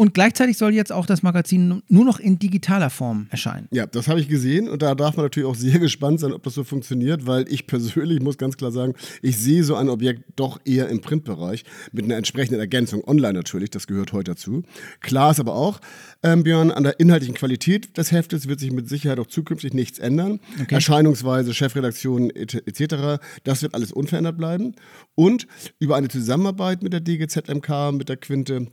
Und 0.00 0.14
gleichzeitig 0.14 0.56
soll 0.56 0.72
jetzt 0.72 0.92
auch 0.92 1.04
das 1.04 1.22
Magazin 1.22 1.82
nur 1.88 2.06
noch 2.06 2.18
in 2.20 2.38
digitaler 2.38 2.88
Form 2.88 3.26
erscheinen. 3.28 3.68
Ja, 3.70 3.84
das 3.84 4.08
habe 4.08 4.18
ich 4.18 4.28
gesehen 4.28 4.66
und 4.66 4.80
da 4.80 4.94
darf 4.94 5.14
man 5.18 5.26
natürlich 5.26 5.46
auch 5.46 5.54
sehr 5.54 5.78
gespannt 5.78 6.20
sein, 6.20 6.32
ob 6.32 6.42
das 6.42 6.54
so 6.54 6.64
funktioniert, 6.64 7.26
weil 7.26 7.44
ich 7.52 7.66
persönlich 7.66 8.22
muss 8.22 8.38
ganz 8.38 8.56
klar 8.56 8.72
sagen, 8.72 8.94
ich 9.20 9.36
sehe 9.36 9.62
so 9.62 9.74
ein 9.74 9.90
Objekt 9.90 10.22
doch 10.36 10.58
eher 10.64 10.88
im 10.88 11.02
Printbereich 11.02 11.64
mit 11.92 12.06
einer 12.06 12.16
entsprechenden 12.16 12.60
Ergänzung 12.60 13.06
online 13.06 13.34
natürlich, 13.34 13.68
das 13.68 13.86
gehört 13.86 14.14
heute 14.14 14.30
dazu. 14.30 14.62
Klar 15.00 15.32
ist 15.32 15.40
aber 15.40 15.54
auch, 15.54 15.80
ähm, 16.22 16.44
Björn, 16.44 16.70
an 16.70 16.84
der 16.84 16.98
inhaltlichen 16.98 17.34
Qualität 17.34 17.98
des 17.98 18.10
Heftes 18.10 18.48
wird 18.48 18.58
sich 18.58 18.72
mit 18.72 18.88
Sicherheit 18.88 19.18
auch 19.18 19.26
zukünftig 19.26 19.74
nichts 19.74 19.98
ändern. 19.98 20.40
Erscheinungsweise, 20.70 21.52
Chefredaktion 21.52 22.30
et- 22.30 22.66
etc., 22.66 23.20
das 23.44 23.60
wird 23.60 23.74
alles 23.74 23.92
unverändert 23.92 24.38
bleiben. 24.38 24.76
Und 25.14 25.46
über 25.78 25.96
eine 25.96 26.08
Zusammenarbeit 26.08 26.82
mit 26.82 26.94
der 26.94 27.00
DGZMK, 27.00 27.92
mit 27.92 28.08
der 28.08 28.16
Quinte, 28.16 28.68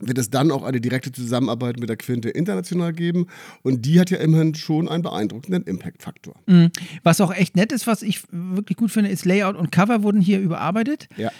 wird 0.00 0.18
es 0.18 0.28
dann 0.28 0.50
auch 0.50 0.64
eine 0.64 0.80
direkte 0.80 1.12
Zusammenarbeit 1.12 1.78
mit 1.78 1.88
der 1.88 1.96
Quinte 1.96 2.28
international 2.28 2.92
geben. 2.92 3.26
Und 3.62 3.86
die 3.86 4.00
hat 4.00 4.10
ja 4.10 4.18
immerhin 4.18 4.54
schon 4.54 4.88
einen 4.88 5.02
beeindruckenden 5.02 5.62
Impact-Faktor. 5.64 6.34
Was 7.02 7.20
auch 7.20 7.32
echt 7.32 7.56
nett 7.56 7.70
ist, 7.70 7.86
was 7.86 8.02
ich 8.02 8.22
wirklich 8.30 8.76
gut 8.76 8.90
finde, 8.90 9.10
ist 9.10 9.24
Layout 9.24 9.56
und 9.56 9.70
Cover 9.70 10.02
wurden 10.02 10.20
hier 10.20 10.40
überarbeitet. 10.40 11.08
Ja. 11.16 11.30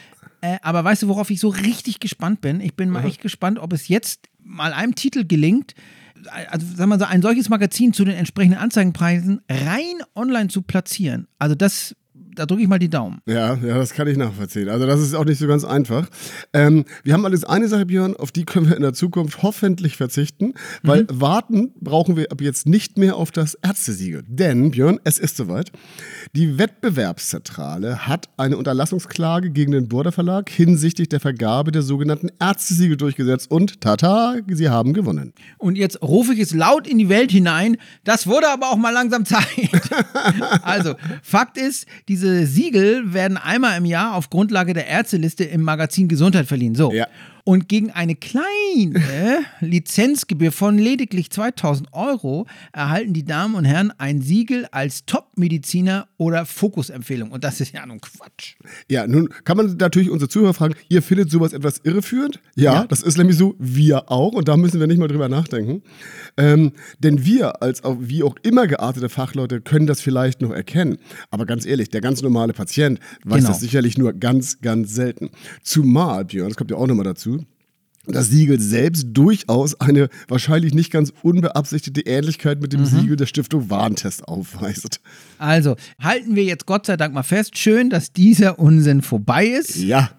Äh, 0.41 0.59
aber 0.63 0.85
weißt 0.85 1.03
du, 1.03 1.09
worauf 1.09 1.31
ich 1.31 1.41
so 1.41 1.49
richtig 1.49 2.01
gespannt 2.01 2.41
bin? 2.41 2.61
Ich 2.61 2.75
bin 2.75 2.91
mal 2.91 3.05
echt 3.05 3.21
gespannt, 3.21 3.59
ob 3.59 3.73
es 3.73 3.89
jetzt 3.89 4.29
mal 4.43 4.73
einem 4.73 4.95
Titel 4.95 5.25
gelingt, 5.25 5.75
also 6.49 6.67
sagen 6.75 6.91
wir 6.91 6.99
so, 6.99 7.05
ein 7.05 7.23
solches 7.23 7.49
Magazin 7.49 7.93
zu 7.93 8.05
den 8.05 8.15
entsprechenden 8.15 8.59
Anzeigenpreisen 8.59 9.41
rein 9.49 10.03
online 10.15 10.49
zu 10.49 10.63
platzieren. 10.63 11.27
Also 11.39 11.55
das 11.55 11.97
da 12.35 12.47
drücke 12.47 12.63
ich 12.63 12.69
mal 12.69 12.79
die 12.79 12.89
Daumen. 12.89 13.21
Ja, 13.27 13.55
ja, 13.55 13.79
das 13.79 13.93
kann 13.93 14.09
ich 14.09 14.17
nachvollziehen. 14.17 14.69
Also 14.69 14.87
das 14.87 15.01
ist 15.01 15.15
auch 15.15 15.25
nicht 15.25 15.39
so 15.39 15.47
ganz 15.47 15.65
einfach. 15.65 16.09
Ähm, 16.53 16.85
wir 17.03 17.15
haben 17.15 17.25
alles 17.25 17.45
eine 17.45 17.69
Sache, 17.69 17.87
Björn, 17.87 18.17
auf 18.17 18.33
die 18.33 18.45
können 18.45 18.69
wir 18.69 18.77
in 18.77 18.83
der 18.83 18.93
Zukunft 18.93 19.43
hoffentlich 19.43 19.97
verzichten, 19.97 20.55
weil 20.83 21.03
mhm. 21.03 21.21
warten 21.21 21.75
brauchen 21.81 22.17
wir 22.17 22.31
ab 22.33 22.41
jetzt 22.41 22.67
nicht 22.67 22.99
mehr 22.99 23.17
auf 23.17 23.31
das 23.31 23.55
Ärztesiegel. 23.55 24.25
Denn, 24.27 24.71
Björn, 24.71 25.01
es 25.05 25.19
ist 25.19 25.37
soweit. 25.37 25.73
Die 26.35 26.59
Wettbewerbszentrale 26.59 28.07
hat 28.07 28.29
eine 28.37 28.57
Unterlassungsklage 28.57 29.51
gegen 29.51 29.73
den 29.73 29.89
Burda 29.89 30.11
Verlag 30.11 30.51
hinsichtlich 30.51 31.09
der 31.09 31.21
Vergabe 31.21 31.73
der 31.73 31.83
sogenannten 31.83 32.31
Ärztesiegel 32.41 32.97
durchgesetzt 32.97 33.51
und 33.51 33.81
tata, 33.81 34.37
sie 34.49 34.69
haben 34.69 34.93
gewonnen. 34.93 35.33
Und 35.59 35.77
jetzt 35.77 36.03
rufe 36.03 36.33
ich 36.35 36.41
es 36.41 36.55
laut 36.55 36.87
in 36.87 36.99
die 36.99 37.09
Welt 37.09 37.31
hinein. 37.31 37.77
Das 38.05 38.27
wurde 38.27 38.49
aber 38.49 38.71
auch 38.71 38.77
mal 38.77 38.91
langsam 38.91 39.25
Zeit. 39.25 39.45
also, 40.63 40.95
Fakt 41.23 41.59
ist, 41.59 41.87
diese 42.09 42.24
Siegel 42.47 43.13
werden 43.13 43.37
einmal 43.37 43.79
im 43.79 43.85
Jahr 43.85 44.15
auf 44.15 44.31
Grundlage 44.31 44.73
der 44.73 44.87
Ärzteliste 44.87 45.45
im 45.45 45.63
Magazin 45.63 46.09
Gesundheit 46.09 46.47
verliehen. 46.47 46.75
So. 46.75 46.93
Ja. 46.93 47.07
Und 47.47 47.69
gegen 47.69 47.91
eine 47.91 48.15
kleine 48.15 49.45
Lizenzgebühr 49.61 50.51
von 50.51 50.79
lediglich 50.79 51.31
2000 51.31 51.93
Euro 51.93 52.47
erhalten 52.73 53.13
die 53.13 53.25
Damen 53.25 53.55
und 53.55 53.67
Herren 53.67 53.93
ein 53.99 54.23
Siegel 54.23 54.67
als 54.73 55.05
Top-Mediziner 55.05 56.09
oder 56.17 56.47
Fokusempfehlung. 56.47 57.31
Und 57.31 57.45
das 57.45 57.61
ist 57.61 57.75
ja 57.75 57.85
nun 57.85 58.01
Quatsch. 58.01 58.55
Ja, 58.91 59.07
nun 59.07 59.29
kann 59.45 59.59
man 59.59 59.77
natürlich 59.77 60.09
unsere 60.09 60.31
Zuhörer 60.31 60.55
fragen, 60.55 60.75
ihr 60.89 61.03
findet 61.03 61.31
sowas 61.31 61.53
etwas 61.53 61.81
irreführend? 61.85 62.41
Ja, 62.57 62.73
ja. 62.73 62.87
das 62.87 63.03
ist 63.03 63.19
nämlich 63.19 63.37
so, 63.37 63.55
wir 63.59 64.11
auch. 64.11 64.33
Und 64.33 64.49
da 64.49 64.57
müssen 64.57 64.81
wir 64.81 64.87
nicht 64.87 64.99
mal 64.99 65.09
drüber 65.09 65.29
nachdenken. 65.29 65.83
Ähm, 66.39 66.73
denn 66.99 67.27
wir 67.27 67.63
als 67.63 67.85
auch, 67.85 67.99
wie 68.01 68.23
auch 68.23 68.37
immer 68.43 68.67
geartete 68.67 69.11
Fachleute 69.11 69.61
können 69.61 69.87
das 69.87 70.01
vielleicht 70.01 70.41
noch 70.41 70.51
erkennen. 70.51 70.97
Aber 71.31 71.45
ganz 71.45 71.67
ehrlich, 71.67 71.91
der 71.91 72.01
ganz 72.01 72.23
normale 72.23 72.55
Patient 72.55 73.01
weiß 73.25 73.41
genau. 73.41 73.49
das 73.49 73.61
sicherlich 73.61 73.99
nur 73.99 74.15
ganz, 74.15 74.63
ganz 74.63 74.95
selten. 74.95 75.29
Zumal, 75.63 76.25
Björn, 76.25 76.49
das 76.49 76.57
kommt 76.57 76.71
ja 76.71 76.79
auch 76.79 76.87
nochmal 76.87 77.05
dazu, 77.05 77.34
das 78.07 78.29
Siegel 78.29 78.61
selbst 78.61 79.09
durchaus 79.13 79.81
eine 79.81 80.09
wahrscheinlich 80.29 80.75
nicht 80.75 80.93
ganz 80.93 81.13
unbeabsichtigte 81.23 82.03
Ähnlichkeit 82.03 82.61
mit 82.61 82.73
dem 82.73 82.81
mhm. 82.81 82.87
Siegel 82.87 83.17
der 83.17 83.27
Stiftung 83.27 83.71
Warentest 83.71 84.29
aufweist. 84.29 85.01
Also 85.39 85.77
halten 86.01 86.37
wir 86.37 86.45
jetzt 86.45 86.67
Gott 86.67 86.87
sei 86.87 86.97
Dank 86.97 87.15
mal 87.15 87.23
fest, 87.23 87.57
schön, 87.57 87.91
dass 87.91 88.13
dieser 88.13 88.59
Unsinn 88.59 89.03
vorbei 89.03 89.47
ist. 89.47 89.77
Ja. 89.77 90.11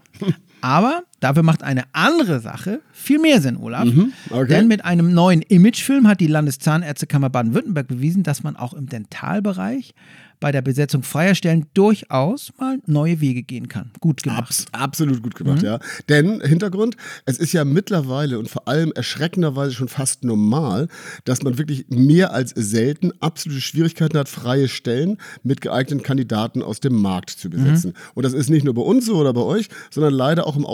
Aber 0.61 1.03
dafür 1.25 1.41
macht 1.41 1.63
eine 1.63 1.85
andere 1.91 2.39
Sache 2.39 2.81
viel 2.91 3.17
mehr 3.17 3.41
Sinn, 3.41 3.57
Olaf. 3.57 3.85
Mhm, 3.85 4.13
okay. 4.29 4.47
Denn 4.47 4.67
mit 4.67 4.85
einem 4.85 5.11
neuen 5.11 5.41
Imagefilm 5.41 6.07
hat 6.07 6.19
die 6.19 6.27
Landeszahnärztekammer 6.27 7.31
Baden-Württemberg 7.31 7.87
bewiesen, 7.87 8.21
dass 8.21 8.43
man 8.43 8.55
auch 8.55 8.73
im 8.73 8.87
Dentalbereich 8.87 9.95
bei 10.39 10.51
der 10.51 10.61
Besetzung 10.61 11.03
freier 11.03 11.35
Stellen 11.35 11.65
durchaus 11.73 12.53
mal 12.59 12.79
neue 12.85 13.21
Wege 13.21 13.43
gehen 13.43 13.67
kann. 13.67 13.91
Gut 13.99 14.23
gemacht. 14.23 14.39
Abs 14.41 14.65
absolut 14.71 15.23
gut 15.23 15.35
gemacht, 15.35 15.61
mhm. 15.61 15.67
ja. 15.67 15.79
Denn 16.09 16.41
Hintergrund, 16.41 16.95
es 17.25 17.37
ist 17.37 17.53
ja 17.53 17.65
mittlerweile 17.65 18.37
und 18.39 18.49
vor 18.49 18.67
allem 18.67 18.91
erschreckenderweise 18.91 19.73
schon 19.73 19.87
fast 19.87 20.23
normal, 20.23 20.87
dass 21.23 21.41
man 21.41 21.57
wirklich 21.57 21.85
mehr 21.89 22.33
als 22.33 22.51
selten 22.51 23.11
absolute 23.21 23.61
Schwierigkeiten 23.61 24.17
hat, 24.17 24.29
freie 24.29 24.67
Stellen 24.67 25.17
mit 25.43 25.61
geeigneten 25.61 26.03
Kandidaten 26.03 26.61
aus 26.61 26.79
dem 26.79 27.01
Markt 27.01 27.31
zu 27.31 27.49
besetzen. 27.49 27.91
Mhm. 27.91 28.11
Und 28.13 28.23
das 28.23 28.33
ist 28.33 28.49
nicht 28.49 28.65
nur 28.65 28.73
bei 28.73 28.81
uns 28.81 29.05
so 29.05 29.15
oder 29.15 29.33
bei 29.33 29.41
euch, 29.41 29.69
sondern 29.89 30.13
leider 30.13 30.47
auch 30.47 30.55
im 30.55 30.65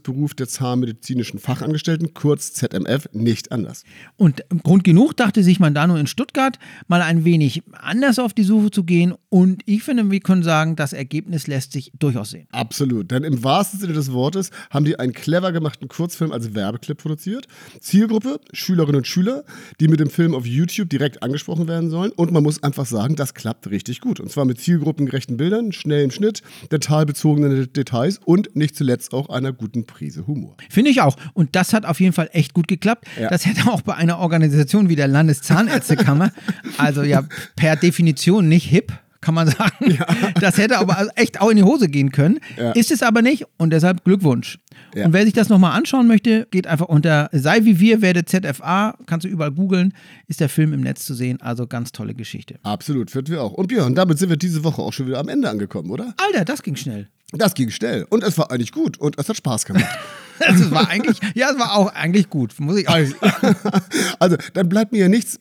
Ausbildungsberuf 0.00 0.34
der 0.34 0.48
zahnmedizinischen 0.48 1.38
Fachangestellten, 1.38 2.14
kurz 2.14 2.52
ZMF, 2.52 3.08
nicht 3.12 3.52
anders. 3.52 3.84
Und 4.16 4.42
Grund 4.62 4.84
genug 4.84 5.16
dachte 5.16 5.42
sich 5.42 5.60
man 5.60 5.74
da 5.74 5.86
nur 5.86 5.98
in 5.98 6.06
Stuttgart 6.06 6.58
mal 6.88 7.02
ein 7.02 7.24
wenig 7.24 7.62
anders 7.72 8.18
auf 8.18 8.32
die 8.32 8.42
Suche 8.42 8.70
zu 8.70 8.84
gehen 8.84 9.14
und 9.32 9.62
ich 9.64 9.84
finde, 9.84 10.10
wir 10.10 10.18
können 10.18 10.42
sagen, 10.42 10.74
das 10.74 10.92
Ergebnis 10.92 11.46
lässt 11.46 11.70
sich 11.70 11.92
durchaus 11.96 12.30
sehen. 12.30 12.48
Absolut. 12.50 13.12
Denn 13.12 13.22
im 13.22 13.44
wahrsten 13.44 13.78
Sinne 13.78 13.92
des 13.92 14.12
Wortes 14.12 14.50
haben 14.70 14.84
die 14.84 14.98
einen 14.98 15.12
clever 15.12 15.52
gemachten 15.52 15.86
Kurzfilm 15.86 16.32
als 16.32 16.52
Werbeclip 16.52 16.98
produziert. 16.98 17.46
Zielgruppe, 17.80 18.40
Schülerinnen 18.52 18.96
und 18.96 19.06
Schüler, 19.06 19.44
die 19.78 19.86
mit 19.86 20.00
dem 20.00 20.10
Film 20.10 20.34
auf 20.34 20.46
YouTube 20.46 20.90
direkt 20.90 21.22
angesprochen 21.22 21.68
werden 21.68 21.90
sollen. 21.90 22.10
Und 22.10 22.32
man 22.32 22.42
muss 22.42 22.60
einfach 22.64 22.86
sagen, 22.86 23.14
das 23.14 23.34
klappt 23.34 23.70
richtig 23.70 24.00
gut. 24.00 24.18
Und 24.18 24.32
zwar 24.32 24.44
mit 24.44 24.60
zielgruppengerechten 24.60 25.36
Bildern, 25.36 25.70
schnellem 25.70 26.10
Schnitt, 26.10 26.42
detailbezogenen 26.72 27.72
Details 27.72 28.18
und 28.24 28.56
nicht 28.56 28.74
zuletzt 28.74 29.14
auch 29.14 29.28
einer 29.28 29.52
guten 29.52 29.86
Prise 29.86 30.26
Humor. 30.26 30.56
Finde 30.68 30.90
ich 30.90 31.02
auch. 31.02 31.16
Und 31.34 31.54
das 31.54 31.72
hat 31.72 31.86
auf 31.86 32.00
jeden 32.00 32.14
Fall 32.14 32.30
echt 32.32 32.52
gut 32.52 32.66
geklappt. 32.66 33.06
Ja. 33.16 33.30
Das 33.30 33.46
hätte 33.46 33.70
auch 33.70 33.82
bei 33.82 33.94
einer 33.94 34.18
Organisation 34.18 34.88
wie 34.88 34.96
der 34.96 35.06
Landeszahnärztekammer, 35.06 36.32
also 36.78 37.04
ja 37.04 37.22
per 37.54 37.76
Definition 37.76 38.48
nicht 38.48 38.66
hip, 38.66 38.92
kann 39.20 39.34
man 39.34 39.48
sagen. 39.48 39.90
Ja. 39.90 40.06
Das 40.40 40.58
hätte 40.58 40.78
aber 40.78 41.08
echt 41.16 41.40
auch 41.40 41.50
in 41.50 41.56
die 41.56 41.62
Hose 41.62 41.88
gehen 41.88 42.12
können. 42.12 42.40
Ja. 42.56 42.72
Ist 42.72 42.90
es 42.90 43.02
aber 43.02 43.22
nicht 43.22 43.44
und 43.58 43.70
deshalb 43.70 44.04
Glückwunsch. 44.04 44.58
Ja. 44.94 45.06
Und 45.06 45.12
wer 45.12 45.24
sich 45.24 45.34
das 45.34 45.48
nochmal 45.48 45.76
anschauen 45.76 46.06
möchte, 46.06 46.46
geht 46.50 46.66
einfach 46.66 46.86
unter 46.86 47.28
Sei 47.32 47.64
wie 47.64 47.78
wir, 47.80 48.02
werde 48.02 48.24
ZFA, 48.24 48.96
kannst 49.06 49.24
du 49.24 49.28
überall 49.28 49.52
googeln, 49.52 49.94
ist 50.26 50.40
der 50.40 50.48
Film 50.48 50.72
im 50.72 50.80
Netz 50.80 51.04
zu 51.04 51.14
sehen. 51.14 51.40
Also 51.40 51.66
ganz 51.66 51.92
tolle 51.92 52.14
Geschichte. 52.14 52.56
Absolut, 52.62 53.10
finden 53.10 53.32
wir 53.32 53.42
auch. 53.42 53.52
Und 53.52 53.68
Björn, 53.68 53.94
damit 53.94 54.18
sind 54.18 54.30
wir 54.30 54.36
diese 54.36 54.64
Woche 54.64 54.82
auch 54.82 54.92
schon 54.92 55.06
wieder 55.06 55.18
am 55.18 55.28
Ende 55.28 55.48
angekommen, 55.48 55.90
oder? 55.90 56.14
Alter, 56.16 56.44
das 56.44 56.62
ging 56.62 56.76
schnell. 56.76 57.08
Das 57.32 57.54
ging 57.54 57.70
schnell 57.70 58.06
und 58.10 58.24
es 58.24 58.36
war 58.38 58.50
eigentlich 58.50 58.72
gut 58.72 58.98
und 58.98 59.18
es 59.18 59.28
hat 59.28 59.36
Spaß 59.36 59.64
gemacht. 59.64 59.86
das 60.48 60.70
war 60.70 60.88
eigentlich, 60.88 61.18
ja, 61.34 61.50
es 61.50 61.58
war 61.58 61.76
auch 61.76 61.92
eigentlich 61.94 62.30
gut, 62.30 62.58
muss 62.58 62.78
ich 62.78 62.88
auch 62.88 62.94
also, 62.94 63.14
also, 64.18 64.36
dann 64.54 64.68
bleibt 64.68 64.92
mir 64.92 64.98
ja 64.98 65.08
nichts, 65.08 65.38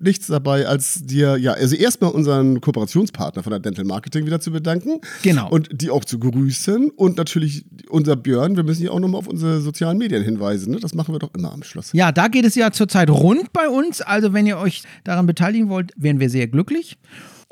nichts 0.00 0.26
dabei, 0.26 0.66
als 0.66 1.02
dir, 1.04 1.36
ja, 1.36 1.52
also 1.52 1.76
erstmal 1.76 2.10
unseren 2.10 2.60
Kooperationspartner 2.60 3.42
von 3.42 3.50
der 3.50 3.60
Dental 3.60 3.84
Marketing 3.84 4.26
wieder 4.26 4.40
zu 4.40 4.50
bedanken. 4.50 5.00
Genau. 5.22 5.48
Und 5.48 5.68
die 5.72 5.90
auch 5.90 6.04
zu 6.04 6.18
grüßen 6.18 6.90
und 6.90 7.16
natürlich 7.16 7.64
unser 7.88 8.16
Björn, 8.16 8.56
wir 8.56 8.64
müssen 8.64 8.82
ja 8.82 8.90
auch 8.90 8.98
nochmal 8.98 9.20
auf 9.20 9.28
unsere 9.28 9.60
sozialen 9.60 9.98
Medien 9.98 10.24
hinweisen, 10.24 10.72
ne? 10.72 10.80
das 10.80 10.94
machen 10.94 11.14
wir 11.14 11.20
doch 11.20 11.30
immer 11.36 11.52
am 11.52 11.62
Schluss. 11.62 11.92
Ja, 11.92 12.10
da 12.10 12.26
geht 12.28 12.44
es 12.44 12.56
ja 12.56 12.72
zurzeit 12.72 13.10
rund 13.10 13.52
bei 13.52 13.68
uns, 13.68 14.00
also 14.00 14.32
wenn 14.32 14.46
ihr 14.46 14.58
euch 14.58 14.82
daran 15.04 15.26
beteiligen 15.26 15.68
wollt, 15.68 15.92
wären 15.96 16.18
wir 16.18 16.30
sehr 16.30 16.48
glücklich. 16.48 16.98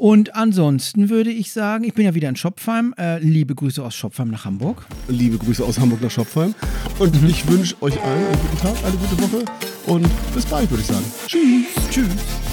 Und 0.01 0.35
ansonsten 0.35 1.11
würde 1.11 1.31
ich 1.31 1.53
sagen, 1.53 1.85
ich 1.85 1.93
bin 1.93 2.07
ja 2.07 2.15
wieder 2.15 2.31
in 2.31 2.35
Schopfheim. 2.35 2.95
Äh, 2.97 3.19
liebe 3.19 3.55
Grüße 3.55 3.85
aus 3.85 3.95
Schopfheim 3.95 4.31
nach 4.31 4.47
Hamburg. 4.47 4.87
Liebe 5.09 5.37
Grüße 5.37 5.63
aus 5.63 5.79
Hamburg 5.79 6.01
nach 6.01 6.11
Schopfheim. 6.11 6.55
Und 6.99 7.21
mhm. 7.21 7.29
ich 7.29 7.47
wünsche 7.47 7.77
euch 7.83 8.03
allen 8.03 8.27
einen 8.27 8.41
guten 8.41 8.57
Tag, 8.57 8.77
eine 8.83 8.97
gute 8.97 9.23
Woche 9.23 9.45
und 9.89 10.09
bis 10.35 10.47
bald, 10.47 10.71
würde 10.71 10.81
ich 10.81 10.87
sagen. 10.87 11.05
Tschüss. 11.27 11.67
Tschüss. 11.91 12.50